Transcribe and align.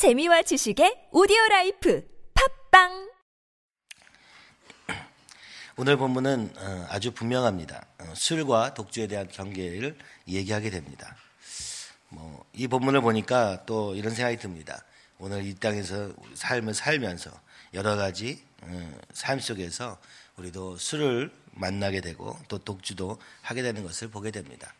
재미와 0.00 0.40
지식의 0.40 1.08
오디오 1.12 1.36
라이프 1.50 2.02
팟빵 2.70 3.10
오늘 5.76 5.98
본문은 5.98 6.54
어, 6.56 6.86
아주 6.88 7.12
분명합니다. 7.12 7.84
어, 7.98 8.14
술과 8.14 8.72
독주에 8.72 9.08
대한 9.08 9.28
경계를 9.28 9.94
얘기하게 10.26 10.70
됩니다. 10.70 11.14
뭐, 12.08 12.46
이 12.54 12.66
본문을 12.66 13.02
보니까 13.02 13.66
또 13.66 13.94
이런 13.94 14.14
생각이 14.14 14.38
듭니다. 14.38 14.82
오늘 15.18 15.44
이 15.44 15.54
땅에서 15.54 16.14
삶을 16.32 16.72
살면서 16.72 17.30
여러 17.74 17.94
가지 17.94 18.42
어, 18.62 18.98
삶 19.12 19.38
속에서 19.38 19.98
우리도 20.38 20.78
술을 20.78 21.30
만나게 21.52 22.00
되고 22.00 22.38
또 22.48 22.56
독주도 22.56 23.20
하게 23.42 23.60
되는 23.60 23.84
것을 23.84 24.08
보게 24.08 24.30
됩니다. 24.30 24.72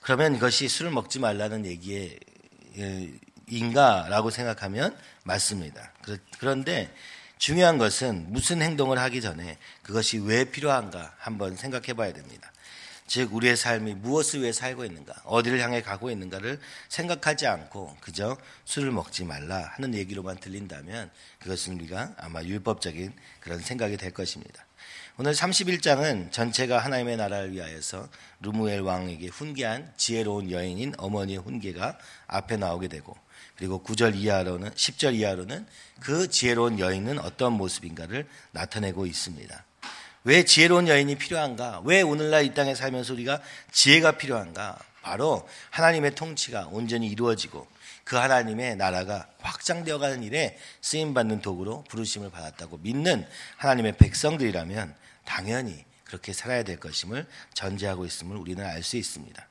그러면 0.00 0.34
이것이 0.34 0.66
술을 0.66 0.90
먹지 0.90 1.20
말라는 1.20 1.64
얘기에 1.64 2.18
인가라고 3.48 4.30
생각하면 4.30 4.96
맞습니다. 5.24 5.92
그런데 6.38 6.92
중요한 7.38 7.76
것은 7.76 8.32
무슨 8.32 8.62
행동을 8.62 8.98
하기 8.98 9.20
전에 9.20 9.58
그것이 9.82 10.18
왜 10.18 10.44
필요한가 10.44 11.14
한번 11.18 11.56
생각해 11.56 11.94
봐야 11.94 12.12
됩니다. 12.12 12.52
즉, 13.08 13.34
우리의 13.34 13.56
삶이 13.56 13.94
무엇을 13.94 14.40
위해 14.40 14.52
살고 14.52 14.84
있는가, 14.84 15.12
어디를 15.24 15.60
향해 15.60 15.82
가고 15.82 16.10
있는가를 16.10 16.58
생각하지 16.88 17.46
않고 17.46 17.96
그저 18.00 18.38
술을 18.64 18.90
먹지 18.90 19.24
말라 19.24 19.72
하는 19.74 19.94
얘기로만 19.94 20.38
들린다면 20.38 21.10
그것은 21.40 21.74
우리가 21.74 22.14
아마 22.16 22.42
율법적인 22.42 23.12
그런 23.40 23.58
생각이 23.58 23.96
될 23.96 24.12
것입니다. 24.12 24.64
오늘 25.18 25.32
31장은 25.32 26.32
전체가 26.32 26.78
하나님의 26.78 27.18
나라를 27.18 27.52
위하여서 27.52 28.08
루무엘 28.40 28.80
왕에게 28.80 29.26
훈계한 29.26 29.92
지혜로운 29.98 30.50
여인인 30.50 30.94
어머니의 30.96 31.38
훈계가 31.40 31.98
앞에 32.28 32.56
나오게 32.56 32.88
되고 32.88 33.14
그리고 33.62 33.80
9절 33.80 34.16
이하로는 34.16 34.70
10절 34.70 35.14
이하로는 35.14 35.64
그 36.00 36.28
지혜로운 36.28 36.80
여인은 36.80 37.20
어떤 37.20 37.52
모습인가를 37.52 38.26
나타내고 38.50 39.06
있습니다. 39.06 39.64
왜 40.24 40.44
지혜로운 40.44 40.88
여인이 40.88 41.14
필요한가? 41.14 41.80
왜 41.84 42.02
오늘날 42.02 42.44
이 42.44 42.54
땅에 42.54 42.74
살면서 42.74 43.12
우리가 43.12 43.40
지혜가 43.70 44.18
필요한가? 44.18 44.80
바로 45.02 45.48
하나님의 45.70 46.16
통치가 46.16 46.66
온전히 46.72 47.06
이루어지고 47.06 47.68
그 48.02 48.16
하나님의 48.16 48.74
나라가 48.74 49.28
확장되어 49.38 50.00
가는 50.00 50.24
일에 50.24 50.58
쓰임 50.80 51.14
받는 51.14 51.40
도구로 51.40 51.84
부르심을 51.84 52.32
받았다고 52.32 52.78
믿는 52.78 53.24
하나님의 53.58 53.96
백성들이라면 53.96 54.92
당연히 55.24 55.84
그렇게 56.02 56.32
살아야 56.32 56.64
될 56.64 56.80
것임을 56.80 57.28
전제하고 57.54 58.06
있음을 58.06 58.36
우리는 58.36 58.66
알 58.66 58.82
수 58.82 58.96
있습니다. 58.96 59.46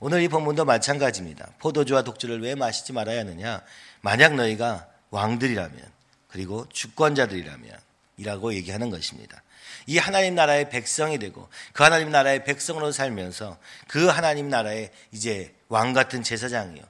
오늘 0.00 0.22
이 0.22 0.28
본문도 0.28 0.64
마찬가지입니다. 0.64 1.50
포도주와 1.58 2.02
독주를 2.02 2.40
왜 2.40 2.54
마시지 2.54 2.92
말아야 2.92 3.20
하느냐? 3.20 3.62
만약 4.00 4.34
너희가 4.34 4.86
왕들이라면 5.10 5.80
그리고 6.28 6.68
주권자들이라면 6.68 7.78
이라고 8.18 8.54
얘기하는 8.54 8.90
것입니다. 8.90 9.42
이 9.86 9.98
하나님 9.98 10.34
나라의 10.34 10.70
백성이 10.70 11.18
되고 11.18 11.48
그 11.72 11.82
하나님 11.82 12.10
나라의 12.10 12.44
백성으로 12.44 12.92
살면서 12.92 13.58
그 13.88 14.06
하나님 14.06 14.48
나라의 14.48 14.92
이제 15.12 15.54
왕 15.68 15.92
같은 15.92 16.22
제사장이요. 16.22 16.82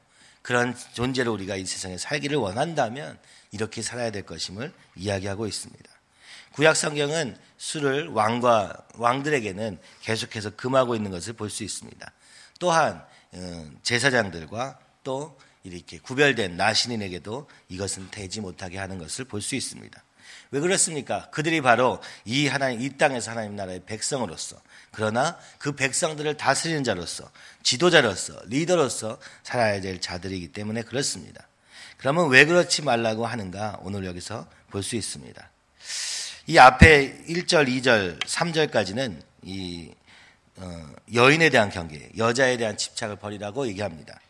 그런 0.42 0.74
존재로 0.94 1.32
우리가 1.32 1.56
이 1.56 1.64
세상에 1.64 1.96
살기를 1.96 2.36
원한다면 2.36 3.18
이렇게 3.52 3.82
살아야 3.82 4.10
될 4.10 4.24
것임을 4.24 4.72
이야기하고 4.96 5.46
있습니다. 5.46 5.90
구약 6.52 6.76
성경은 6.76 7.36
술을 7.56 8.08
왕과 8.08 8.74
왕들에게는 8.94 9.78
계속해서 10.02 10.50
금하고 10.56 10.94
있는 10.94 11.10
것을 11.10 11.34
볼 11.34 11.50
수 11.50 11.64
있습니다. 11.64 12.12
또한 12.58 13.04
어, 13.32 13.70
제사장들과 13.82 14.78
또 15.04 15.38
이렇게 15.64 15.98
구별된 15.98 16.56
나신인에게도 16.56 17.48
이것은 17.68 18.10
되지 18.10 18.40
못하게 18.40 18.78
하는 18.78 18.98
것을 18.98 19.24
볼 19.24 19.42
수 19.42 19.54
있습니다. 19.54 20.02
왜 20.50 20.60
그렇습니까? 20.60 21.28
그들이 21.30 21.60
바로 21.60 22.00
이 22.24 22.46
하나님 22.48 22.80
이 22.80 22.96
땅에서 22.96 23.32
하나님 23.32 23.54
나라의 23.54 23.82
백성으로서 23.84 24.56
그러나 24.92 25.38
그 25.58 25.72
백성들을 25.72 26.36
다스리는 26.36 26.84
자로서 26.84 27.30
지도자로서 27.62 28.40
리더로서 28.46 29.18
살아야 29.42 29.80
될 29.80 30.00
자들이기 30.00 30.52
때문에 30.52 30.82
그렇습니다. 30.82 31.46
그러면 31.98 32.28
왜 32.30 32.44
그렇지 32.46 32.82
말라고 32.82 33.26
하는가 33.26 33.78
오늘 33.82 34.06
여기서 34.06 34.46
볼 34.70 34.82
수 34.82 34.96
있습니다. 34.96 35.50
이 36.46 36.56
앞에 36.56 37.24
1절, 37.28 37.68
2절, 37.68 38.18
3절까지는 38.24 39.20
이 39.42 39.90
어, 39.90 40.07
여인에 41.14 41.50
대한 41.50 41.70
경계, 41.70 42.10
여자에 42.16 42.56
대한 42.56 42.76
집착을 42.76 43.16
버리라고 43.16 43.66
얘기합니다. 43.68 44.20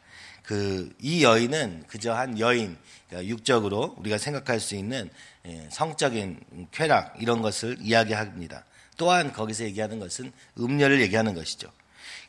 그 0.42 0.90
이 1.00 1.22
여인은 1.22 1.84
그저 1.86 2.12
한 2.14 2.38
여인, 2.38 2.76
그러니까 3.08 3.28
육적으로 3.30 3.94
우리가 3.98 4.18
생각할 4.18 4.60
수 4.60 4.74
있는 4.74 5.10
예, 5.46 5.68
성적인 5.70 6.40
쾌락 6.72 7.16
이런 7.20 7.42
것을 7.42 7.76
이야기합니다. 7.80 8.64
또한 8.96 9.32
거기서 9.32 9.64
얘기하는 9.64 9.98
것은 9.98 10.32
음녀를 10.58 11.00
얘기하는 11.00 11.34
것이죠. 11.34 11.70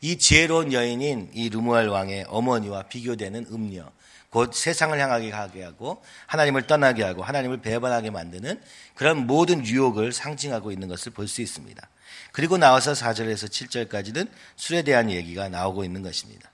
이 0.02 0.18
지혜로운 0.18 0.72
여인인 0.72 1.30
이 1.34 1.50
루무알 1.50 1.88
왕의 1.88 2.26
어머니와 2.30 2.84
비교되는 2.84 3.48
음녀, 3.52 3.90
곧 4.30 4.54
세상을 4.54 4.98
향하게 4.98 5.32
가게 5.32 5.64
하고 5.64 6.02
하나님을 6.28 6.68
떠나게 6.68 7.04
하고 7.04 7.24
하나님을 7.24 7.62
배반하게 7.62 8.12
만드는 8.12 8.62
그런 8.96 9.26
모든 9.26 9.66
유혹을 9.66 10.12
상징하고 10.12 10.72
있는 10.72 10.88
것을 10.88 11.12
볼 11.12 11.28
수 11.28 11.42
있습니다. 11.42 11.88
그리고 12.32 12.58
나와서 12.58 12.94
4절에서 12.94 13.50
7절까지는 13.50 14.30
술에 14.56 14.84
대한 14.84 15.10
얘기가 15.12 15.50
나오고 15.50 15.84
있는 15.84 16.02
것입니다. 16.02 16.52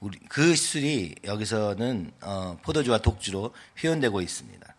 우리, 0.00 0.18
그 0.28 0.54
술이 0.54 1.16
여기서는 1.24 2.12
어, 2.20 2.58
포도주와 2.62 2.98
독주로 2.98 3.54
표현되고 3.80 4.20
있습니다. 4.20 4.74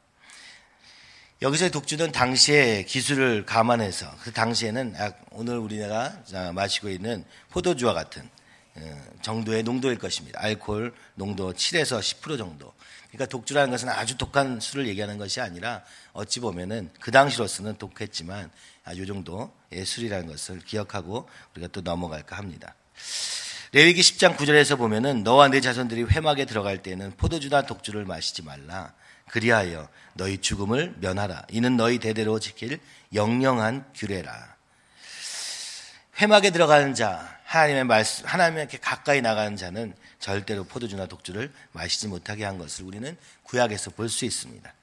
여기서의 1.41 1.71
독주는 1.71 2.11
당시의 2.11 2.85
기술을 2.85 3.45
감안해서 3.45 4.13
그 4.21 4.31
당시에는 4.33 4.95
오늘 5.31 5.57
우리나라 5.57 6.17
마시고 6.53 6.89
있는 6.89 7.23
포도주와 7.49 7.93
같은 7.93 8.29
어, 8.75 9.03
정도의 9.21 9.63
농도일 9.63 9.97
것입니다. 9.97 10.39
알코올 10.41 10.93
농도 11.15 11.53
7에서 11.53 11.99
10% 11.99 12.37
정도. 12.37 12.73
그러니까 13.07 13.25
독주라는 13.25 13.71
것은 13.71 13.89
아주 13.89 14.17
독한 14.17 14.59
술을 14.59 14.87
얘기하는 14.87 15.17
것이 15.17 15.41
아니라 15.41 15.83
어찌 16.13 16.39
보면은 16.39 16.89
그 16.99 17.11
당시로서는 17.11 17.77
독했지만 17.77 18.51
이 18.93 19.05
정도의 19.05 19.85
술이라는 19.85 20.27
것을 20.27 20.59
기억하고 20.59 21.27
우리가 21.53 21.67
또 21.71 21.81
넘어갈까 21.81 22.37
합니다. 22.37 22.75
레위기 23.71 24.01
10장 24.01 24.35
9절에서 24.35 24.77
보면은 24.77 25.23
너와 25.23 25.49
내 25.49 25.61
자손들이 25.61 26.03
회막에 26.03 26.45
들어갈 26.45 26.81
때는 26.81 27.13
포도주나 27.17 27.63
독주를 27.63 28.05
마시지 28.05 28.41
말라. 28.41 28.93
그리하여 29.29 29.87
너희 30.15 30.39
죽음을 30.39 30.95
면하라. 30.99 31.45
이는 31.51 31.77
너희 31.77 31.99
대대로 31.99 32.39
지킬 32.39 32.79
영영한 33.13 33.85
규례라. 33.93 34.55
회막에 36.19 36.49
들어가는 36.49 36.95
자, 36.95 37.37
하나님의 37.45 37.83
말씀, 37.85 38.25
하나님께 38.25 38.79
가까이 38.79 39.21
나가는 39.21 39.55
자는 39.55 39.93
절대로 40.19 40.63
포도주나 40.63 41.05
독주를 41.05 41.51
마시지 41.71 42.07
못하게 42.07 42.45
한 42.45 42.57
것을 42.57 42.85
우리는 42.85 43.15
구약에서 43.43 43.91
볼 43.91 44.09
수 44.09 44.25
있습니다. 44.25 44.73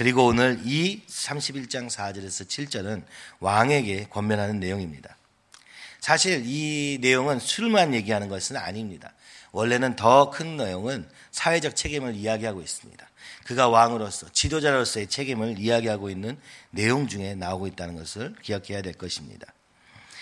그리고 0.00 0.24
오늘 0.24 0.58
이 0.64 1.02
31장 1.08 1.90
4절에서 1.90 2.46
7절은 2.46 3.02
왕에게 3.40 4.06
권면하는 4.08 4.58
내용입니다. 4.58 5.14
사실 6.00 6.42
이 6.46 6.96
내용은 7.02 7.38
술만 7.38 7.92
얘기하는 7.92 8.30
것은 8.30 8.56
아닙니다. 8.56 9.12
원래는 9.52 9.96
더 9.96 10.30
큰 10.30 10.56
내용은 10.56 11.06
사회적 11.32 11.76
책임을 11.76 12.14
이야기하고 12.14 12.62
있습니다. 12.62 13.10
그가 13.44 13.68
왕으로서 13.68 14.30
지도자로서의 14.32 15.08
책임을 15.08 15.58
이야기하고 15.58 16.08
있는 16.08 16.38
내용 16.70 17.06
중에 17.06 17.34
나오고 17.34 17.66
있다는 17.66 17.94
것을 17.94 18.34
기억해야 18.40 18.80
될 18.80 18.94
것입니다. 18.94 19.52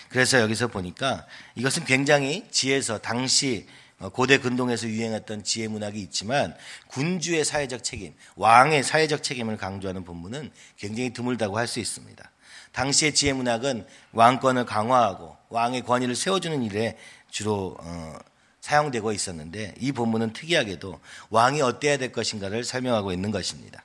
그래서 0.09 0.41
여기서 0.41 0.66
보니까 0.66 1.25
이것은 1.55 1.84
굉장히 1.84 2.45
지혜서 2.50 2.99
당시 2.99 3.69
고대 4.12 4.38
근동에서 4.38 4.86
유행했던 4.86 5.42
지혜 5.42 5.66
문학이 5.66 6.00
있지만 6.00 6.54
군주의 6.86 7.44
사회적 7.44 7.82
책임, 7.82 8.14
왕의 8.36 8.84
사회적 8.84 9.22
책임을 9.22 9.56
강조하는 9.56 10.04
본문은 10.04 10.53
굉장히 10.77 11.12
드물다고 11.12 11.59
할 11.59 11.66
수 11.66 11.80
있습니다. 11.80 12.30
당시의 12.72 13.15
지혜 13.15 13.33
문학은 13.33 13.86
왕권을 14.12 14.65
강화하고 14.65 15.36
왕의 15.48 15.83
권위를 15.83 16.15
세워주는 16.15 16.62
일에 16.62 16.97
주로 17.30 17.77
어, 17.80 18.15
사용되고 18.60 19.12
있었는데 19.12 19.74
이 19.78 19.92
본문은 19.92 20.33
특이하게도 20.33 21.00
왕이 21.30 21.60
어때야 21.62 21.97
될 21.97 22.12
것인가를 22.12 22.65
설명하고 22.65 23.12
있는 23.12 23.30
것입니다. 23.30 23.84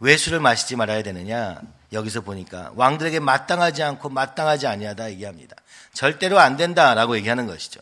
왜 0.00 0.16
술을 0.16 0.40
마시지 0.40 0.74
말아야 0.76 1.02
되느냐? 1.02 1.60
여기서 1.92 2.22
보니까 2.22 2.72
왕들에게 2.74 3.20
마땅하지 3.20 3.82
않고 3.84 4.08
마땅하지 4.08 4.66
아니하다 4.66 5.10
얘기합니다. 5.12 5.56
절대로 5.92 6.40
안 6.40 6.56
된다라고 6.56 7.16
얘기하는 7.16 7.46
것이죠. 7.46 7.80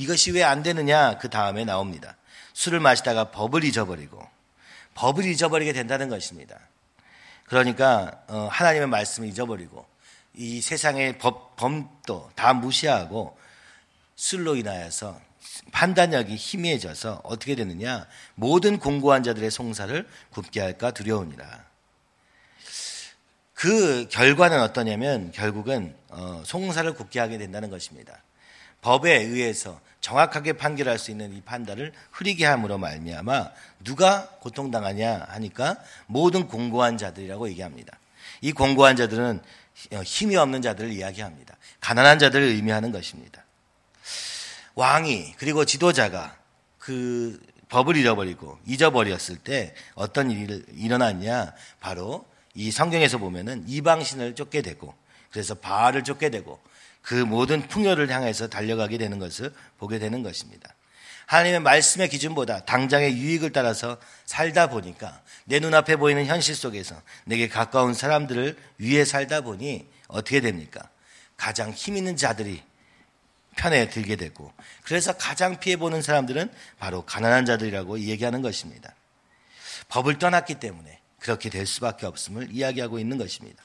이것이 0.00 0.30
왜 0.32 0.42
안 0.42 0.62
되느냐? 0.62 1.18
그 1.18 1.28
다음에 1.28 1.64
나옵니다. 1.64 2.16
술을 2.54 2.80
마시다가 2.80 3.30
법을 3.30 3.64
잊어버리고 3.64 4.26
법을 4.94 5.26
잊어버리게 5.26 5.72
된다는 5.72 6.08
것입니다. 6.08 6.58
그러니까 7.44 8.22
어, 8.28 8.48
하나님의 8.50 8.88
말씀을 8.88 9.28
잊어버리고 9.28 9.86
이 10.34 10.60
세상의 10.62 11.18
법, 11.18 11.56
범도 11.56 12.30
다 12.34 12.54
무시하고 12.54 13.36
술로 14.16 14.56
인하여서 14.56 15.20
판단력이 15.72 16.34
희미해져서 16.36 17.20
어떻게 17.24 17.54
되느냐? 17.54 18.06
모든 18.34 18.78
공고한 18.78 19.22
자들의 19.22 19.50
송사를 19.50 20.08
굽게 20.30 20.60
할까 20.60 20.92
두려우니라. 20.92 21.64
그 23.52 24.08
결과는 24.08 24.60
어떠냐면 24.62 25.30
결국은 25.32 25.94
어, 26.08 26.42
송사를 26.46 26.90
굽게 26.94 27.20
하게 27.20 27.36
된다는 27.36 27.68
것입니다. 27.68 28.22
법에 28.80 29.14
의해서 29.14 29.80
정확하게 30.00 30.54
판결할 30.54 30.98
수 30.98 31.10
있는 31.10 31.34
이 31.34 31.40
판단을 31.42 31.92
흐리게 32.12 32.46
함으로 32.46 32.78
말미암아 32.78 33.50
누가 33.84 34.28
고통당하냐 34.40 35.26
하니까 35.28 35.76
모든 36.06 36.48
공고한 36.48 36.98
자들이라고 36.98 37.48
얘기합니다. 37.50 37.98
이 38.40 38.52
공고한 38.52 38.96
자들은 38.96 39.40
힘이 40.04 40.36
없는 40.36 40.62
자들을 40.62 40.92
이야기합니다. 40.92 41.56
가난한 41.80 42.18
자들을 42.18 42.44
의미하는 42.44 42.92
것입니다. 42.92 43.44
왕이 44.74 45.34
그리고 45.36 45.64
지도자가 45.64 46.36
그 46.78 47.40
법을 47.68 47.96
잃어버리고 47.96 48.58
잊어버렸을 48.66 49.36
때 49.36 49.74
어떤 49.94 50.30
일이 50.30 50.64
일어났냐? 50.74 51.52
바로 51.78 52.26
이 52.54 52.70
성경에서 52.70 53.18
보면은 53.18 53.64
이방신을 53.68 54.34
쫓게 54.34 54.62
되고 54.62 54.94
그래서 55.30 55.54
바알을 55.54 56.02
쫓게 56.02 56.30
되고 56.30 56.60
그 57.02 57.14
모든 57.14 57.66
풍요를 57.66 58.10
향해서 58.10 58.48
달려가게 58.48 58.98
되는 58.98 59.18
것을 59.18 59.52
보게 59.78 59.98
되는 59.98 60.22
것입니다. 60.22 60.74
하나님의 61.26 61.60
말씀의 61.60 62.08
기준보다 62.08 62.64
당장의 62.64 63.16
유익을 63.16 63.52
따라서 63.52 63.98
살다 64.26 64.68
보니까 64.68 65.22
내 65.44 65.60
눈앞에 65.60 65.96
보이는 65.96 66.26
현실 66.26 66.56
속에서 66.56 67.00
내게 67.24 67.48
가까운 67.48 67.94
사람들을 67.94 68.56
위해 68.78 69.04
살다 69.04 69.42
보니 69.42 69.86
어떻게 70.08 70.40
됩니까? 70.40 70.88
가장 71.36 71.70
힘 71.70 71.96
있는 71.96 72.16
자들이 72.16 72.62
편에 73.56 73.88
들게 73.90 74.16
되고 74.16 74.52
그래서 74.82 75.12
가장 75.12 75.60
피해 75.60 75.76
보는 75.76 76.02
사람들은 76.02 76.50
바로 76.78 77.02
가난한 77.02 77.46
자들이라고 77.46 78.00
얘기하는 78.00 78.42
것입니다. 78.42 78.94
법을 79.88 80.18
떠났기 80.18 80.56
때문에 80.56 81.00
그렇게 81.20 81.48
될 81.48 81.66
수밖에 81.66 82.06
없음을 82.06 82.48
이야기하고 82.50 82.98
있는 82.98 83.18
것입니다. 83.18 83.62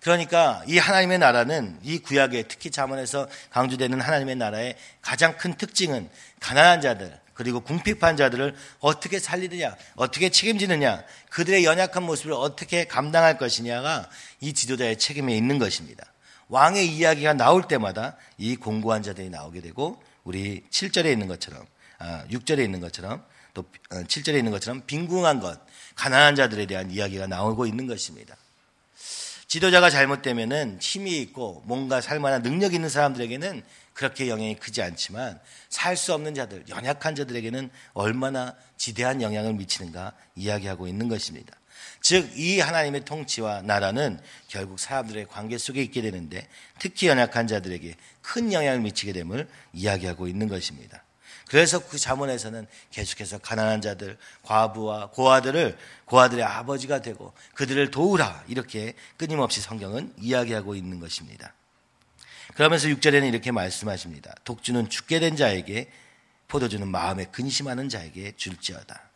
그러니까 0.00 0.62
이 0.66 0.78
하나님의 0.78 1.18
나라는 1.18 1.78
이 1.82 1.98
구약에 1.98 2.44
특히 2.44 2.70
자문에서 2.70 3.28
강조되는 3.50 4.00
하나님의 4.00 4.36
나라의 4.36 4.76
가장 5.02 5.36
큰 5.36 5.54
특징은 5.54 6.08
가난한 6.40 6.80
자들 6.80 7.18
그리고 7.34 7.60
궁핍한 7.60 8.18
자들을 8.18 8.54
어떻게 8.80 9.18
살리느냐, 9.18 9.74
어떻게 9.96 10.28
책임지느냐, 10.28 11.02
그들의 11.30 11.64
연약한 11.64 12.02
모습을 12.02 12.32
어떻게 12.34 12.84
감당할 12.84 13.38
것이냐가 13.38 14.10
이 14.40 14.52
지도자의 14.52 14.98
책임에 14.98 15.34
있는 15.34 15.58
것입니다. 15.58 16.04
왕의 16.48 16.86
이야기가 16.88 17.32
나올 17.34 17.66
때마다 17.66 18.16
이 18.36 18.56
공고한 18.56 19.02
자들이 19.02 19.30
나오게 19.30 19.62
되고 19.62 20.02
우리 20.24 20.64
7절에 20.70 21.10
있는 21.12 21.28
것처럼 21.28 21.64
6절에 21.98 22.58
아, 22.58 22.62
있는 22.62 22.80
것처럼 22.80 23.24
또 23.54 23.64
7절에 23.90 24.34
어, 24.34 24.38
있는 24.38 24.52
것처럼 24.52 24.82
빈궁한 24.86 25.40
것, 25.40 25.58
가난한 25.94 26.36
자들에 26.36 26.66
대한 26.66 26.90
이야기가 26.90 27.26
나오고 27.26 27.66
있는 27.66 27.86
것입니다. 27.86 28.36
지도자가 29.50 29.90
잘못되면은 29.90 30.78
힘이 30.80 31.20
있고 31.22 31.64
뭔가 31.66 32.00
살만한 32.00 32.42
능력 32.42 32.72
있는 32.72 32.88
사람들에게는 32.88 33.64
그렇게 33.94 34.28
영향이 34.28 34.54
크지 34.54 34.80
않지만 34.80 35.40
살 35.68 35.96
수 35.96 36.14
없는 36.14 36.36
자들, 36.36 36.66
연약한 36.68 37.16
자들에게는 37.16 37.68
얼마나 37.92 38.54
지대한 38.76 39.20
영향을 39.20 39.54
미치는가 39.54 40.12
이야기하고 40.36 40.86
있는 40.86 41.08
것입니다. 41.08 41.52
즉, 42.00 42.30
이 42.38 42.60
하나님의 42.60 43.04
통치와 43.04 43.62
나라는 43.62 44.20
결국 44.46 44.78
사람들의 44.78 45.26
관계 45.26 45.58
속에 45.58 45.82
있게 45.82 46.00
되는데 46.00 46.46
특히 46.78 47.08
연약한 47.08 47.48
자들에게 47.48 47.96
큰 48.22 48.52
영향을 48.52 48.78
미치게 48.82 49.12
됨을 49.12 49.48
이야기하고 49.72 50.28
있는 50.28 50.46
것입니다. 50.46 51.02
그래서 51.50 51.84
그 51.84 51.98
자문에서는 51.98 52.64
계속해서 52.92 53.38
가난한 53.38 53.80
자들, 53.80 54.16
과부와 54.42 55.10
고아들을 55.10 55.76
고아들의 56.04 56.44
아버지가 56.44 57.02
되고 57.02 57.32
그들을 57.54 57.90
도우라 57.90 58.44
이렇게 58.46 58.94
끊임없이 59.16 59.60
성경은 59.60 60.14
이야기하고 60.16 60.76
있는 60.76 61.00
것입니다. 61.00 61.52
그러면서 62.54 62.86
6절에는 62.86 63.26
이렇게 63.26 63.50
말씀하십니다. 63.50 64.32
독주는 64.44 64.88
죽게 64.90 65.18
된 65.18 65.34
자에게 65.34 65.90
포도주는 66.46 66.86
마음에 66.86 67.24
근심하는 67.24 67.88
자에게 67.88 68.34
줄지어다. 68.36 69.10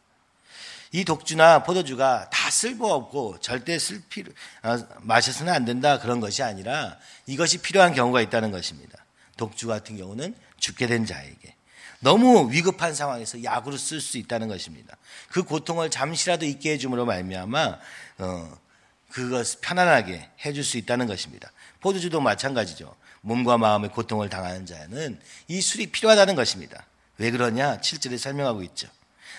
이 0.91 1.05
독주나 1.05 1.63
포도주가 1.63 2.29
다 2.31 2.51
쓸모없고 2.51 3.39
절대 3.43 3.79
쓸 3.79 4.03
필요, 4.09 4.33
어, 4.65 4.77
마셔서는 5.03 5.53
안 5.53 5.65
된다 5.65 6.01
그런 6.01 6.19
것이 6.19 6.43
아니라 6.43 6.99
이것이 7.27 7.59
필요한 7.59 7.95
경우가 7.95 8.21
있다는 8.23 8.51
것입니다. 8.51 9.05
독주 9.37 9.69
같은 9.69 9.97
경우는 9.97 10.35
죽게 10.59 10.89
된 10.89 11.07
자에게. 11.07 11.55
너무 12.05 12.53
위급한 12.53 12.95
상황에서 12.95 13.43
약으로 13.43 13.79
쓸 13.79 13.99
수 13.99 14.19
있다는 14.19 14.47
것입니다. 14.47 14.95
그 15.31 15.43
고통을 15.43 15.89
잠시라도 15.89 16.45
잊게 16.45 16.73
해줌으로 16.73 17.07
말미암아 17.07 17.79
어, 18.19 18.59
그것 19.11 19.59
편안하게 19.63 20.29
해줄 20.45 20.65
수 20.65 20.77
있다는 20.77 21.07
것입니다. 21.07 21.51
포도주도 21.81 22.21
마찬가지죠. 22.21 22.95
몸과 23.23 23.57
마음의 23.57 23.91
고통을 23.91 24.29
당하는 24.29 24.67
자는 24.67 25.19
이 25.49 25.63
술이 25.63 25.87
필요하다는 25.87 26.35
것입니다. 26.35 26.85
왜 27.17 27.31
그러냐? 27.31 27.79
7절에 27.79 28.19
설명하고 28.19 28.63
있죠. 28.65 28.87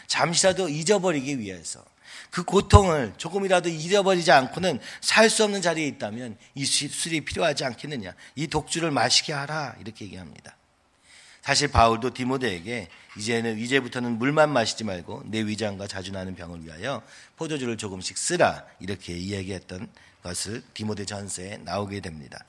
잠시라도 0.07 0.67
잊어버리기 0.67 1.39
위해서 1.39 1.85
그 2.31 2.43
고통을 2.43 3.13
조금이라도 3.17 3.69
잊어버리지 3.69 4.31
않고는 4.31 4.79
살 5.01 5.29
수 5.29 5.43
없는 5.43 5.61
자리에 5.61 5.85
있다면 5.85 6.35
이 6.55 6.65
술이 6.65 7.21
필요하지 7.25 7.63
않겠느냐? 7.63 8.15
이 8.35 8.47
독주를 8.47 8.89
마시게 8.89 9.33
하라 9.33 9.75
이렇게 9.79 10.05
얘기합니다. 10.05 10.57
사실 11.45 11.67
바울도 11.67 12.15
디모데에게 12.15 12.87
이제는 13.19 13.59
이제부터는 13.59 14.17
물만 14.17 14.49
마시지 14.49 14.83
말고 14.83 15.25
내 15.27 15.45
위장과 15.45 15.85
자주 15.85 16.11
나는 16.11 16.33
병을 16.33 16.65
위하여 16.65 17.03
포도주를 17.35 17.77
조금씩 17.77 18.17
쓰라 18.17 18.65
이렇게 18.79 19.15
이야기했던 19.15 19.87
것을 20.23 20.63
디모데 20.73 21.05
전서에 21.05 21.57
나오게 21.57 21.99
됩니다. 21.99 22.43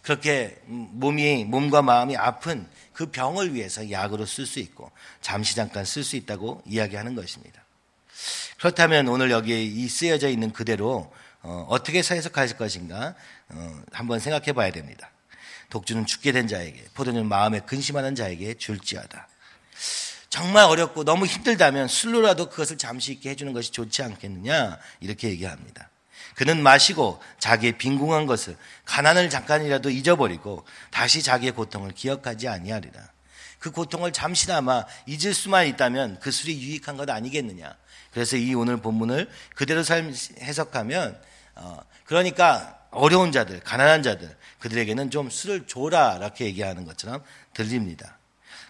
그렇게 0.00 0.56
몸이 0.64 1.44
몸과 1.44 1.82
마음이 1.82 2.16
아픈 2.16 2.66
그 2.94 3.10
병을 3.10 3.52
위해서 3.52 3.90
약으로 3.90 4.24
쓸 4.24 4.46
수 4.46 4.58
있고 4.58 4.90
잠시 5.20 5.54
잠깐 5.54 5.84
쓸 5.84 6.02
수 6.02 6.16
있다고 6.16 6.62
이야기하는 6.64 7.14
것입니다. 7.14 7.62
그렇다면 8.56 9.06
오늘 9.08 9.30
여기에 9.30 9.62
이 9.62 9.86
쓰여져 9.86 10.30
있는 10.30 10.50
그대로 10.50 11.12
어, 11.42 11.76
떻게 11.84 11.98
해석할 11.98 12.56
것인가 12.56 13.14
어, 13.50 13.82
한번 13.92 14.18
생각해 14.18 14.54
봐야 14.54 14.72
됩니다. 14.72 15.10
독주는 15.70 16.06
죽게 16.06 16.32
된 16.32 16.48
자에게, 16.48 16.84
포도는 16.94 17.26
마음에 17.26 17.60
근심하는 17.60 18.14
자에게 18.14 18.54
줄지어다. 18.54 19.28
정말 20.28 20.64
어렵고 20.64 21.04
너무 21.04 21.26
힘들다면 21.26 21.86
술로라도 21.86 22.48
그것을 22.48 22.76
잠시 22.76 23.12
있게 23.12 23.30
해주는 23.30 23.52
것이 23.52 23.70
좋지 23.70 24.02
않겠느냐? 24.02 24.78
이렇게 25.00 25.28
얘기합니다. 25.28 25.90
그는 26.34 26.62
마시고 26.62 27.22
자기의 27.38 27.78
빈궁한 27.78 28.26
것을 28.26 28.56
가난을 28.84 29.30
잠깐이라도 29.30 29.90
잊어버리고 29.90 30.64
다시 30.90 31.22
자기의 31.22 31.52
고통을 31.52 31.92
기억하지 31.92 32.48
아니하리라. 32.48 33.00
그 33.60 33.70
고통을 33.70 34.12
잠시나마 34.12 34.84
잊을 35.06 35.32
수만 35.32 35.66
있다면 35.66 36.18
그 36.20 36.30
술이 36.30 36.60
유익한 36.60 36.96
것 36.96 37.08
아니겠느냐? 37.08 37.74
그래서 38.10 38.36
이 38.36 38.54
오늘 38.54 38.78
본문을 38.78 39.30
그대로 39.54 39.82
해석하면 40.40 41.20
어, 41.54 41.80
그러니까 42.04 42.78
어려운 42.94 43.32
자들, 43.32 43.60
가난한 43.60 44.02
자들, 44.02 44.34
그들에게는 44.60 45.10
좀 45.10 45.30
술을 45.30 45.66
줘라, 45.66 46.16
이렇게 46.16 46.46
얘기하는 46.46 46.84
것처럼 46.84 47.22
들립니다. 47.52 48.18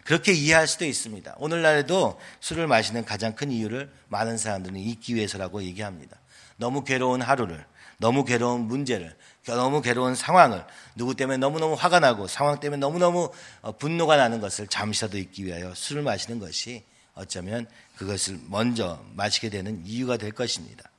그렇게 0.04 0.32
이해할 0.32 0.66
수도 0.66 0.84
있습니다. 0.84 1.34
오늘날에도 1.38 2.20
술을 2.40 2.66
마시는 2.66 3.04
가장 3.04 3.34
큰 3.34 3.50
이유를 3.50 3.90
많은 4.08 4.36
사람들은 4.36 4.76
잊기 4.78 5.14
위해서라고 5.14 5.62
얘기합니다. 5.62 6.16
너무 6.56 6.84
괴로운 6.84 7.22
하루를, 7.22 7.64
너무 7.98 8.24
괴로운 8.24 8.62
문제를, 8.62 9.16
너무 9.46 9.80
괴로운 9.82 10.14
상황을, 10.14 10.64
누구 10.94 11.14
때문에 11.14 11.38
너무너무 11.38 11.74
화가 11.74 12.00
나고 12.00 12.26
상황 12.26 12.60
때문에 12.60 12.80
너무너무 12.80 13.30
어, 13.62 13.72
분노가 13.72 14.16
나는 14.16 14.40
것을 14.40 14.66
잠시라도 14.66 15.18
잊기 15.18 15.44
위하여 15.46 15.74
술을 15.74 16.02
마시는 16.02 16.38
것이 16.38 16.84
어쩌면 17.14 17.66
그것을 17.96 18.40
먼저 18.48 19.02
마시게 19.14 19.48
되는 19.48 19.82
이유가 19.86 20.16
될 20.16 20.32
것입니다. 20.32 20.90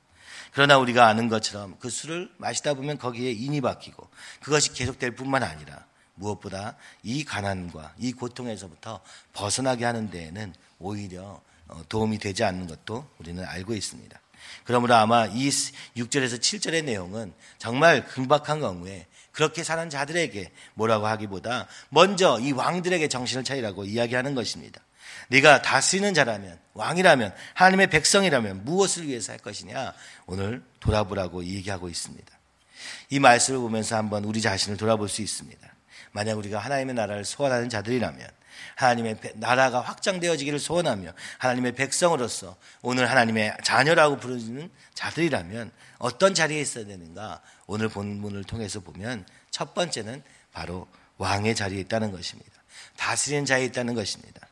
그러나 0.56 0.78
우리가 0.78 1.06
아는 1.06 1.28
것처럼 1.28 1.76
그 1.80 1.90
술을 1.90 2.30
마시다 2.38 2.72
보면 2.72 2.96
거기에 2.96 3.30
인이 3.30 3.60
박히고 3.60 4.08
그것이 4.40 4.72
계속될 4.72 5.10
뿐만 5.10 5.42
아니라 5.42 5.84
무엇보다 6.14 6.76
이 7.02 7.26
가난과 7.26 7.92
이 7.98 8.12
고통에서부터 8.12 9.02
벗어나게 9.34 9.84
하는 9.84 10.08
데에는 10.08 10.54
오히려 10.78 11.42
어, 11.68 11.82
도움이 11.90 12.18
되지 12.18 12.42
않는 12.42 12.68
것도 12.68 13.06
우리는 13.18 13.44
알고 13.44 13.74
있습니다. 13.74 14.18
그러므로 14.64 14.94
아마 14.94 15.26
이 15.26 15.50
6절에서 15.50 16.40
7절의 16.40 16.84
내용은 16.84 17.34
정말 17.58 18.06
금박한 18.06 18.60
경우에 18.60 19.06
그렇게 19.32 19.62
사는 19.62 19.90
자들에게 19.90 20.50
뭐라고 20.72 21.06
하기보다 21.06 21.66
먼저 21.90 22.40
이 22.40 22.52
왕들에게 22.52 23.06
정신을 23.08 23.44
차리라고 23.44 23.84
이야기하는 23.84 24.34
것입니다. 24.34 24.80
네가 25.28 25.62
다스리는 25.62 26.14
자라면 26.14 26.58
왕이라면 26.74 27.34
하나님의 27.54 27.88
백성이라면 27.88 28.64
무엇을 28.64 29.06
위해서 29.08 29.32
할 29.32 29.38
것이냐 29.38 29.94
오늘 30.26 30.62
돌아보라고 30.80 31.44
얘기하고 31.44 31.88
있습니다. 31.88 32.36
이 33.10 33.18
말씀을 33.18 33.58
보면서 33.60 33.96
한번 33.96 34.24
우리 34.24 34.40
자신을 34.40 34.76
돌아볼 34.76 35.08
수 35.08 35.22
있습니다. 35.22 35.68
만약 36.12 36.38
우리가 36.38 36.58
하나님의 36.58 36.94
나라를 36.94 37.24
소원하는 37.24 37.68
자들이라면 37.68 38.28
하나님의 38.76 39.18
나라가 39.34 39.80
확장되어지기를 39.80 40.58
소원하며 40.58 41.12
하나님의 41.38 41.74
백성으로서 41.74 42.56
오늘 42.82 43.10
하나님의 43.10 43.56
자녀라고 43.62 44.18
부르는 44.18 44.70
자들이라면 44.94 45.72
어떤 45.98 46.34
자리에 46.34 46.60
있어야 46.60 46.86
되는가? 46.86 47.40
오늘 47.66 47.88
본문을 47.88 48.44
통해서 48.44 48.80
보면 48.80 49.26
첫 49.50 49.74
번째는 49.74 50.22
바로 50.52 50.86
왕의 51.18 51.54
자리에 51.54 51.80
있다는 51.80 52.12
것입니다. 52.12 52.50
다스리는 52.96 53.44
자리에 53.44 53.66
있다는 53.66 53.94
것입니다. 53.94 54.46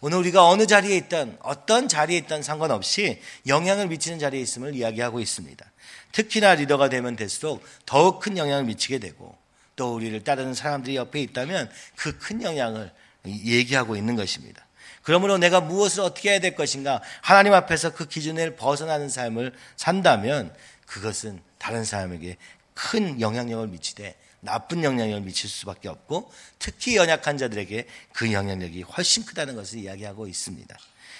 오늘 0.00 0.18
우리가 0.18 0.46
어느 0.46 0.66
자리에 0.66 0.96
있던 0.96 1.36
어떤 1.40 1.88
자리에 1.88 2.16
있던 2.18 2.42
상관없이 2.42 3.20
영향을 3.46 3.88
미치는 3.88 4.18
자리에 4.18 4.40
있음을 4.40 4.74
이야기하고 4.74 5.20
있습니다. 5.20 5.64
특히나 6.12 6.54
리더가 6.54 6.88
되면 6.88 7.16
될수록 7.16 7.62
더욱 7.84 8.20
큰 8.20 8.38
영향을 8.38 8.64
미치게 8.64 8.98
되고 8.98 9.36
또 9.76 9.94
우리를 9.94 10.22
따르는 10.24 10.54
사람들이 10.54 10.96
옆에 10.96 11.20
있다면 11.20 11.70
그 11.96 12.18
큰 12.18 12.42
영향을 12.42 12.90
얘기하고 13.26 13.96
있는 13.96 14.16
것입니다. 14.16 14.66
그러므로 15.02 15.38
내가 15.38 15.60
무엇을 15.60 16.02
어떻게 16.02 16.30
해야 16.30 16.40
될 16.40 16.54
것인가 16.54 17.02
하나님 17.22 17.52
앞에서 17.52 17.92
그 17.92 18.06
기준을 18.06 18.56
벗어나는 18.56 19.08
삶을 19.08 19.52
산다면 19.76 20.54
그것은 20.86 21.40
다른 21.58 21.84
사람에게 21.84 22.36
큰 22.74 23.20
영향력을 23.20 23.68
미치되 23.68 24.14
나쁜 24.40 24.82
영향력을 24.84 25.22
미칠 25.22 25.48
수밖에 25.48 25.88
없고 25.88 26.32
특히 26.58 26.96
연약한 26.96 27.38
자들에게 27.38 27.86
그 28.12 28.32
영향력이 28.32 28.82
훨씬 28.82 29.24
크다는 29.24 29.54
것을 29.56 29.78
이야기하고 29.80 30.26
있습니다. 30.26 30.76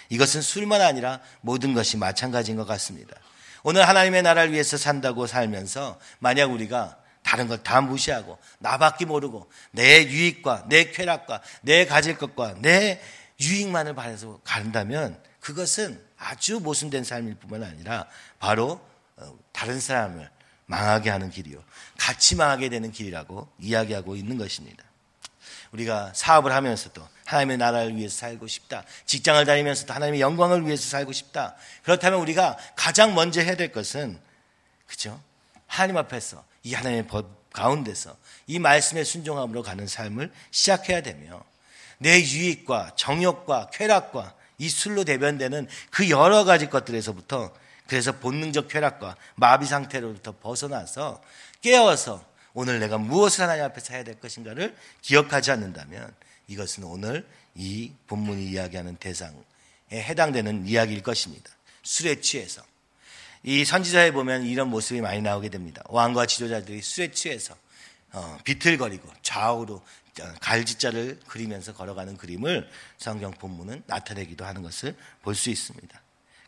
이것은 0.09 0.43
술만 0.43 0.81
아니라 0.81 1.21
모든 1.41 1.73
것이 1.75 1.97
마찬가지인 1.97 2.57
것 2.57 2.67
같습니다. 2.67 3.17
오늘 3.63 3.87
하나님의 3.87 4.23
나라를 4.23 4.53
위해서 4.53 4.77
산다고 4.77 5.27
살면서 5.27 6.01
만약 6.19 6.51
우리가 6.51 6.97
다른 7.23 7.47
걸 7.49 7.63
다 7.63 7.81
무시하고 7.81 8.39
나밖에 8.59 9.05
모르고 9.05 9.51
내 9.71 10.05
유익과 10.05 10.67
내 10.69 10.91
쾌락과 10.91 11.43
내 11.63 11.87
가질 11.87 12.19
것과 12.19 12.57
내 12.61 13.01
유익만을 13.41 13.95
바라서 13.95 14.41
간다면 14.45 15.23
그것은 15.41 16.03
아주 16.19 16.61
모순된 16.61 17.05
삶일 17.05 17.37
뿐만 17.37 17.63
아니라 17.63 18.07
바로 18.39 18.81
어, 19.17 19.39
다른 19.53 19.81
사람을 19.81 20.31
망하게 20.71 21.11
하는 21.11 21.31
길이요. 21.31 21.63
같이 21.99 22.37
망하게 22.37 22.69
되는 22.69 22.93
길이라고 22.93 23.49
이야기하고 23.59 24.15
있는 24.15 24.39
것입니다. 24.39 24.85
우리가 25.73 26.13
사업을 26.15 26.53
하면서도 26.53 27.07
하나님의 27.25 27.59
나라를 27.59 27.97
위해서 27.97 28.17
살고 28.19 28.47
싶다. 28.47 28.85
직장을 29.05 29.45
다니면서도 29.45 29.93
하나님의 29.93 30.21
영광을 30.21 30.65
위해서 30.65 30.89
살고 30.89 31.13
싶다. 31.13 31.57
그렇다면 31.83 32.21
우리가 32.21 32.57
가장 32.77 33.15
먼저 33.15 33.41
해야 33.41 33.57
될 33.57 33.73
것은 33.73 34.19
그죠? 34.87 35.21
하나님 35.67 35.97
앞에서 35.97 36.45
이 36.63 36.75
하나님의 36.75 37.07
법 37.09 37.51
가운데서 37.53 38.17
이 38.47 38.61
말씀의 38.61 39.05
순종함으로 39.05 39.63
가는 39.63 39.87
삶을 39.87 40.33
시작해야 40.53 41.03
되며 41.03 41.43
내 41.99 42.21
유익과 42.21 42.93
정욕과 42.97 43.71
쾌락과 43.73 44.35
이 44.59 44.69
술로 44.69 45.05
대변되는 45.05 45.69
그 45.91 46.11
여러 46.11 46.45
가지 46.45 46.69
것들에서부터 46.69 47.53
그래서 47.91 48.13
본능적 48.13 48.69
쾌락과 48.69 49.17
마비 49.35 49.67
상태로부터 49.67 50.37
벗어나서 50.39 51.21
깨어서 51.61 52.25
오늘 52.55 52.79
내가 52.79 52.99
무엇을 52.99 53.43
하나님 53.43 53.65
앞에서 53.65 53.95
해야 53.95 54.05
될 54.05 54.21
것인가를 54.21 54.77
기억하지 55.03 55.51
않는다면 55.51 56.15
이것은 56.47 56.85
오늘 56.85 57.27
이 57.57 57.91
본문이 58.07 58.45
이야기하는 58.45 58.95
대상에 58.95 59.35
해당되는 59.91 60.69
이야기일 60.69 61.03
것입니다. 61.03 61.51
술에 61.83 62.21
취해서. 62.21 62.63
이 63.43 63.65
선지자에 63.65 64.13
보면 64.13 64.45
이런 64.45 64.69
모습이 64.69 65.01
많이 65.01 65.21
나오게 65.21 65.49
됩니다. 65.49 65.83
왕과 65.89 66.27
지도자들이 66.27 66.83
술에 66.83 67.11
취해서 67.11 67.57
어, 68.13 68.39
비틀거리고 68.45 69.09
좌우로 69.23 69.75
어, 69.75 70.35
갈지자를 70.41 71.19
그리면서 71.27 71.75
걸어가는 71.75 72.19
그림을 72.19 72.71
성경 72.99 73.33
본문은 73.33 73.83
나타내기도 73.89 74.45
하는 74.45 74.63
것을 74.63 74.95
볼 75.23 75.35
수 75.35 75.51
있습니다. 75.51 76.01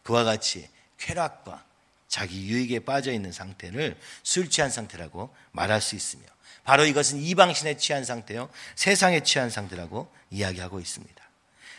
그와 0.05 0.23
같이 0.23 0.69
쾌락과 1.03 1.65
자기 2.09 2.47
유익에 2.49 2.81
빠져 2.81 3.13
있는 3.13 3.33
상태를 3.33 3.99
술 4.23 4.51
취한 4.51 4.71
상태라고 4.71 5.35
말할 5.53 5.81
수 5.81 5.97
있으며 5.97 6.25
바로 6.65 6.85
이것은 6.85 7.19
이방신에 7.19 7.77
취한 7.77 8.05
상태요 8.05 8.49
세상에 8.77 9.23
취한 9.23 9.51
상태라고 9.51 10.13
이야기하고 10.31 10.79
있습니다. 10.79 11.23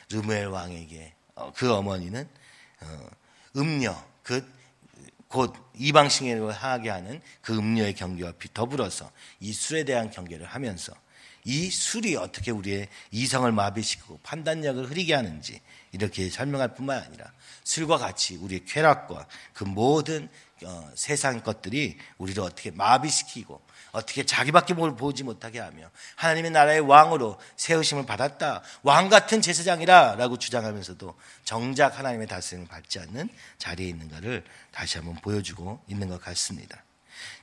르무엘 0.09 0.47
왕에게 0.47 1.13
어, 1.35 1.53
그 1.55 1.71
어머니는 1.71 2.27
어, 2.81 3.09
음녀 3.55 3.95
그곧 4.23 5.55
이방신을 5.75 6.51
하게 6.51 6.89
하는 6.89 7.21
그 7.41 7.55
음녀의 7.57 7.95
경계와 7.95 8.33
더불어서 8.53 9.11
이 9.39 9.53
술에 9.53 9.83
대한 9.83 10.09
경계를 10.09 10.45
하면서 10.45 10.93
이 11.45 11.69
술이 11.69 12.15
어떻게 12.15 12.51
우리의 12.51 12.87
이성을 13.11 13.51
마비시키고 13.51 14.19
판단력을 14.23 14.89
흐리게 14.89 15.13
하는지 15.13 15.61
이렇게 15.91 16.29
설명할 16.29 16.73
뿐만 16.73 17.01
아니라 17.01 17.31
술과 17.63 17.97
같이 17.97 18.35
우리의 18.37 18.65
쾌락과 18.65 19.27
그 19.53 19.63
모든 19.63 20.29
어, 20.65 20.91
세상 20.95 21.41
것들이 21.41 21.97
우리를 22.17 22.41
어떻게 22.41 22.71
마비시키고 22.71 23.61
어떻게 23.91 24.25
자기밖에 24.25 24.73
뭘 24.73 24.95
보지 24.95 25.23
못하게 25.23 25.59
하며 25.59 25.89
하나님의 26.15 26.51
나라의 26.51 26.79
왕으로 26.79 27.39
세우심을 27.57 28.05
받았다. 28.05 28.63
왕 28.81 29.09
같은 29.09 29.41
제사장이라라고 29.41 30.37
주장하면서도 30.37 31.15
정작 31.43 31.99
하나님의 31.99 32.27
다스림을 32.27 32.67
받지 32.67 32.99
않는 32.99 33.29
자리에 33.59 33.89
있는가를 33.89 34.43
다시 34.71 34.97
한번 34.97 35.15
보여주고 35.15 35.83
있는 35.87 36.07
것 36.07 36.19
같습니다. 36.21 36.83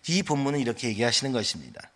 이 0.08 0.22
본문은 0.22 0.58
이렇게 0.58 0.88
얘기하시는 0.88 1.32
것입니다. 1.32 1.88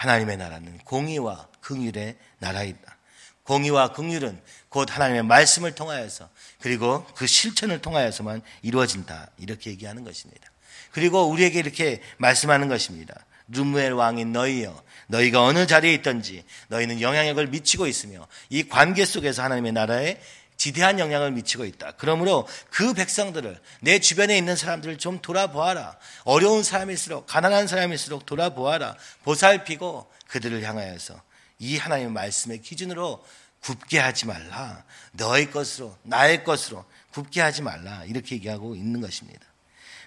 하나님의 0.00 0.38
나라는 0.38 0.78
공의와 0.84 1.48
긍휼의 1.60 2.16
나라이다. 2.38 2.96
공의와 3.42 3.92
긍휼은 3.92 4.40
곧 4.70 4.90
하나님의 4.90 5.24
말씀을 5.24 5.74
통하여서 5.74 6.30
그리고 6.60 7.04
그 7.14 7.26
실천을 7.26 7.82
통하여서만 7.82 8.40
이루어진다. 8.62 9.28
이렇게 9.36 9.70
얘기하는 9.70 10.02
것입니다. 10.04 10.50
그리고 10.92 11.24
우리에게 11.24 11.58
이렇게 11.58 12.00
말씀하는 12.16 12.68
것입니다. 12.68 13.26
르무엘 13.48 13.92
왕인 13.92 14.32
너희여 14.32 14.82
너희가 15.08 15.42
어느 15.42 15.66
자리에 15.66 15.92
있든지 15.94 16.44
너희는 16.68 17.02
영향력을 17.02 17.46
미치고 17.48 17.86
있으며 17.86 18.26
이 18.48 18.66
관계 18.66 19.04
속에서 19.04 19.42
하나님의 19.42 19.72
나라에 19.72 20.18
지대한 20.60 20.98
영향을 20.98 21.30
미치고 21.30 21.64
있다. 21.64 21.92
그러므로 21.92 22.46
그 22.68 22.92
백성들을 22.92 23.58
내 23.80 23.98
주변에 23.98 24.36
있는 24.36 24.56
사람들을 24.56 24.98
좀 24.98 25.18
돌아보아라. 25.22 25.96
어려운 26.24 26.62
사람일수록 26.62 27.26
가난한 27.26 27.66
사람일수록 27.66 28.26
돌아보아라. 28.26 28.94
보살피고 29.22 30.06
그들을 30.26 30.62
향하여서 30.62 31.18
이 31.60 31.78
하나님의 31.78 32.12
말씀의 32.12 32.60
기준으로 32.60 33.24
굽게 33.62 33.98
하지 34.00 34.26
말라. 34.26 34.84
너의 35.12 35.50
것으로, 35.50 35.96
나의 36.02 36.44
것으로 36.44 36.84
굽게 37.14 37.40
하지 37.40 37.62
말라. 37.62 38.04
이렇게 38.04 38.34
얘기하고 38.34 38.76
있는 38.76 39.00
것입니다. 39.00 39.40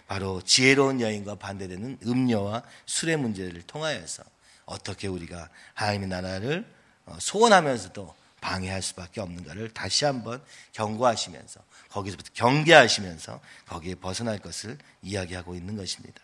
바로 0.06 0.40
지혜로운 0.44 1.02
여인과 1.02 1.34
반대되는 1.34 1.98
음녀와 2.06 2.62
술의 2.86 3.18
문제를 3.18 3.64
통하여서 3.64 4.22
어떻게 4.66 5.08
우리가 5.08 5.50
하나님의 5.74 6.10
나라를 6.10 6.72
어, 7.08 7.18
소원하면서도 7.20 8.14
방해할 8.44 8.82
수밖에 8.82 9.22
없는가를 9.22 9.74
다시 9.74 10.04
한번 10.04 10.44
경고하시면서 10.74 11.62
거기서부터 11.90 12.30
경계하시면서 12.34 13.40
거기에 13.68 13.96
벗어날 13.96 14.38
것을 14.40 14.78
이야기하고 15.02 15.56
있는 15.56 15.78
것입니다. 15.78 16.22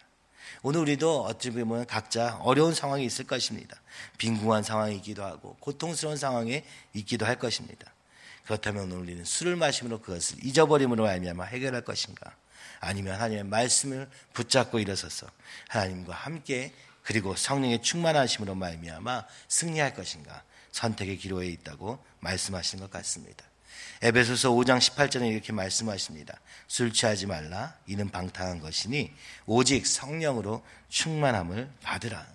오늘 0.61 0.81
우리도 0.81 1.23
어찌 1.23 1.51
보면 1.51 1.85
각자 1.85 2.35
어려운 2.41 2.73
상황이 2.73 3.05
있을 3.05 3.25
것입니다. 3.25 3.79
빈궁한 4.17 4.63
상황이기도 4.63 5.23
하고 5.23 5.55
고통스러운 5.61 6.17
상황에 6.17 6.65
있기도 6.93 7.25
할 7.25 7.39
것입니다. 7.39 7.89
그렇다면 8.43 8.83
오늘 8.83 8.97
우리는 8.97 9.23
술을 9.23 9.55
마심으로 9.55 10.01
그것을 10.01 10.43
잊어버림으로 10.43 11.07
알미암아 11.07 11.45
해결할 11.45 11.85
것인가? 11.85 12.35
아니면 12.81 13.15
하나님의 13.15 13.45
말씀을 13.45 14.09
붙잡고 14.33 14.79
일어서서 14.79 15.27
하나님과 15.69 16.13
함께 16.13 16.73
그리고 17.03 17.35
성령의 17.35 17.81
충만하심으로 17.81 18.55
말미암아 18.55 19.25
승리할 19.47 19.93
것인가? 19.93 20.43
선택의 20.71 21.17
기로에 21.17 21.47
있다고 21.47 22.03
말씀하시는 22.19 22.81
것 22.81 22.91
같습니다. 22.91 23.45
에베소서 24.01 24.51
5장 24.51 24.79
18절에 24.79 25.29
이렇게 25.29 25.51
말씀하십니다. 25.51 26.39
술 26.67 26.93
취하지 26.93 27.25
말라. 27.25 27.75
이는 27.85 28.09
방탕한 28.09 28.59
것이니 28.61 29.11
오직 29.45 29.85
성령으로 29.85 30.63
충만함을 30.89 31.69
받으라. 31.83 32.25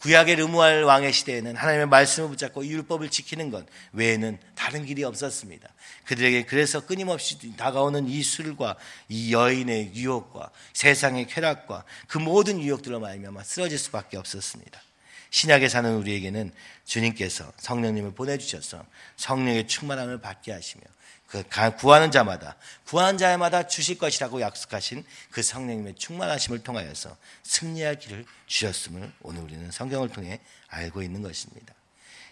구약의 0.00 0.36
르무알 0.36 0.84
왕의 0.84 1.12
시대에는 1.12 1.56
하나님의 1.56 1.86
말씀을 1.88 2.30
붙잡고 2.30 2.66
율법을 2.66 3.10
지키는 3.10 3.50
것 3.50 3.66
외에는 3.92 4.38
다른 4.54 4.86
길이 4.86 5.04
없었습니다. 5.04 5.68
그들에게 6.06 6.46
그래서 6.46 6.86
끊임없이 6.86 7.54
다가오는 7.56 8.08
이 8.08 8.22
술과 8.22 8.76
이 9.10 9.34
여인의 9.34 9.94
유혹과 9.94 10.50
세상의 10.72 11.26
쾌락과 11.26 11.84
그 12.08 12.16
모든 12.16 12.62
유혹들로 12.62 12.98
말미암아 12.98 13.44
쓰러질 13.44 13.78
수밖에 13.78 14.16
없었습니다. 14.16 14.80
신약에 15.30 15.68
사는 15.68 15.94
우리에게는 15.96 16.52
주님께서 16.84 17.52
성령님을 17.56 18.12
보내주셔서 18.12 18.84
성령의 19.16 19.68
충만함을 19.68 20.20
받게 20.20 20.52
하시며 20.52 20.82
그 21.26 21.44
구하는 21.76 22.10
자마다 22.10 22.56
구하는 22.84 23.16
자마다 23.16 23.68
주실 23.68 23.98
것이라고 23.98 24.40
약속하신 24.40 25.04
그 25.30 25.42
성령님의 25.42 25.94
충만하심을 25.94 26.64
통하여서 26.64 27.16
승리할 27.44 28.00
길을 28.00 28.24
주셨음을 28.46 29.12
오늘 29.22 29.42
우리는 29.42 29.70
성경을 29.70 30.08
통해 30.08 30.40
알고 30.68 31.02
있는 31.02 31.22
것입니다. 31.22 31.72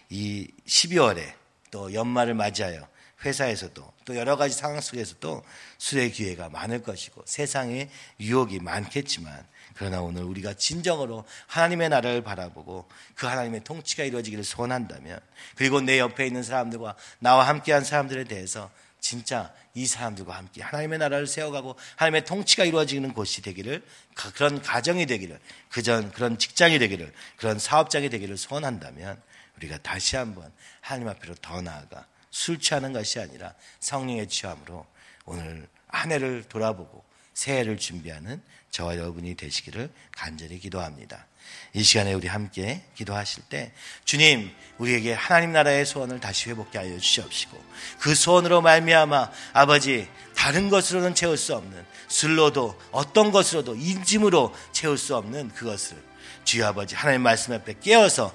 이 0.09 0.47
12월에 0.67 1.33
또 1.71 1.93
연말을 1.93 2.33
맞이하여 2.33 2.85
회사에서도 3.23 3.93
또 4.05 4.15
여러 4.15 4.37
가지 4.37 4.55
상황 4.55 4.79
속에서도 4.79 5.43
술의 5.77 6.11
기회가 6.11 6.49
많을 6.49 6.81
것이고 6.81 7.23
세상에 7.25 7.89
유혹이 8.19 8.59
많겠지만 8.59 9.45
그러나 9.75 10.01
오늘 10.01 10.23
우리가 10.23 10.53
진정으로 10.53 11.25
하나님의 11.47 11.89
나라를 11.89 12.21
바라보고 12.21 12.87
그 13.15 13.27
하나님의 13.27 13.63
통치가 13.63 14.03
이루어지기를 14.03 14.43
소원한다면 14.43 15.19
그리고 15.55 15.81
내 15.81 15.99
옆에 15.99 16.25
있는 16.25 16.43
사람들과 16.43 16.95
나와 17.19 17.47
함께한 17.47 17.83
사람들에 17.83 18.25
대해서 18.25 18.69
진짜 18.99 19.53
이 19.73 19.85
사람들과 19.85 20.35
함께 20.35 20.61
하나님의 20.61 20.99
나라를 20.99 21.27
세워가고 21.27 21.77
하나님의 21.95 22.25
통치가 22.25 22.65
이루어지는 22.65 23.13
곳이 23.13 23.41
되기를 23.41 23.81
그런 24.35 24.61
가정이 24.61 25.05
되기를 25.05 25.39
그전 25.69 26.11
그런 26.11 26.37
직장이 26.37 26.79
되기를 26.79 27.13
그런 27.37 27.59
사업장이 27.59 28.09
되기를 28.09 28.37
소원한다면 28.37 29.21
우리가 29.57 29.77
다시 29.77 30.15
한번 30.15 30.51
하나님 30.81 31.07
앞으로 31.07 31.35
더 31.35 31.61
나아가 31.61 32.05
술 32.31 32.59
취하는 32.59 32.93
것이 32.93 33.19
아니라 33.19 33.53
성령의 33.79 34.27
취함으로 34.27 34.85
오늘 35.25 35.67
한 35.87 36.11
해를 36.11 36.43
돌아보고 36.43 37.03
새해를 37.33 37.77
준비하는 37.77 38.41
저와 38.71 38.97
여러분이 38.97 39.35
되시기를 39.35 39.89
간절히 40.11 40.59
기도합니다. 40.59 41.25
이 41.73 41.83
시간에 41.83 42.13
우리 42.13 42.27
함께 42.27 42.83
기도하실 42.95 43.43
때 43.49 43.71
주님 44.05 44.51
우리에게 44.77 45.13
하나님 45.13 45.51
나라의 45.51 45.85
소원을 45.85 46.19
다시 46.19 46.49
회복케 46.49 46.77
하여 46.77 46.97
주시옵시고 46.99 47.63
그 47.99 48.13
소원으로 48.13 48.61
말미암아 48.61 49.31
아버지 49.53 50.07
다른 50.35 50.69
것으로는 50.69 51.15
채울 51.15 51.37
수 51.37 51.55
없는 51.55 51.85
술로도 52.07 52.79
어떤 52.91 53.31
것으로도 53.31 53.75
인짐으로 53.75 54.53
채울 54.71 54.97
수 54.97 55.15
없는 55.15 55.49
그것을 55.49 56.08
주여 56.49 56.65
아버지 56.65 56.95
하나님 56.95 57.21
말씀 57.21 57.53
앞에 57.53 57.75
깨어서 57.79 58.33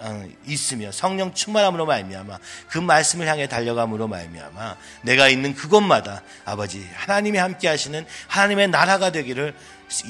어, 0.00 0.28
있으며 0.44 0.90
성령 0.90 1.32
충만함으로 1.32 1.86
말미암아 1.86 2.36
그 2.68 2.78
말씀을 2.78 3.28
향해 3.28 3.46
달려감으로 3.46 4.08
말미암아 4.08 4.76
내가 5.02 5.28
있는 5.28 5.54
그곳마다 5.54 6.22
아버지 6.44 6.84
하나님이 6.94 7.38
함께 7.38 7.68
하시는 7.68 8.04
하나님의 8.26 8.68
나라가 8.68 9.12
되기를 9.12 9.54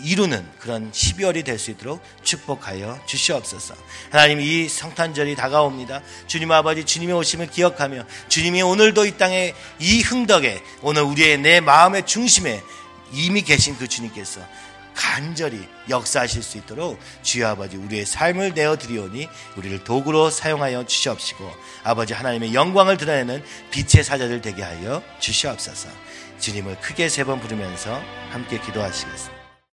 이루는 0.04 0.44
그런 0.58 0.90
12월이 0.90 1.44
될 1.44 1.58
수 1.58 1.70
있도록 1.70 2.02
축복하여 2.22 2.98
주시옵소서. 3.06 3.74
하나님 4.10 4.40
이 4.40 4.66
성탄절이 4.66 5.36
다가옵니다. 5.36 6.02
주님 6.26 6.50
아버지 6.50 6.84
주님의 6.84 7.14
오심을 7.14 7.48
기억하며 7.48 8.04
주님이 8.28 8.62
오늘도 8.62 9.04
이 9.04 9.18
땅에 9.18 9.54
이 9.78 10.00
흥덕에 10.00 10.62
오늘 10.80 11.02
우리의 11.02 11.38
내 11.38 11.60
마음의 11.60 12.06
중심에 12.06 12.62
이미 13.12 13.42
계신 13.42 13.76
그 13.76 13.86
주님께서 13.86 14.40
간절히 14.98 15.64
역사하실 15.88 16.42
수 16.42 16.58
있도록 16.58 16.98
주여 17.22 17.50
아버지 17.50 17.76
우리의 17.76 18.04
삶을 18.04 18.52
내어 18.54 18.76
드리오니 18.76 19.28
우리를 19.56 19.84
도구로 19.84 20.28
사용하여 20.28 20.86
주시옵시고 20.86 21.48
아버지 21.84 22.14
하나님의 22.14 22.52
영광을 22.52 22.96
드러내는 22.96 23.44
빛의 23.70 24.02
사자들 24.02 24.40
되게 24.40 24.62
하여 24.64 25.00
주시옵소서. 25.20 25.88
주님을 26.40 26.80
크게 26.80 27.08
세 27.08 27.22
번 27.24 27.40
부르면서 27.40 28.02
함께 28.30 28.58
기도하시겠습니다. 28.60 29.37